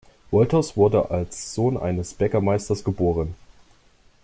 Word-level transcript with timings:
Wolters 0.31 0.75
wurde 0.75 1.11
als 1.11 1.53
Sohn 1.53 1.77
eines 1.77 2.15
Bäckermeisters 2.15 2.83
geboren. 2.83 3.35